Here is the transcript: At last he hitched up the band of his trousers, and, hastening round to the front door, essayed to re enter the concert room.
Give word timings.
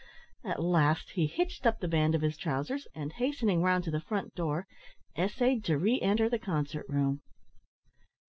At 0.43 0.59
last 0.63 1.11
he 1.11 1.27
hitched 1.27 1.67
up 1.67 1.77
the 1.79 1.87
band 1.87 2.15
of 2.15 2.23
his 2.23 2.35
trousers, 2.35 2.87
and, 2.95 3.13
hastening 3.13 3.61
round 3.61 3.83
to 3.83 3.91
the 3.91 4.01
front 4.01 4.33
door, 4.33 4.65
essayed 5.15 5.63
to 5.65 5.77
re 5.77 6.01
enter 6.01 6.27
the 6.27 6.39
concert 6.39 6.87
room. 6.89 7.21